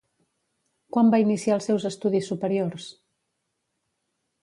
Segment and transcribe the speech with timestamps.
[0.95, 2.91] Quan va iniciar els seus estudis superiors?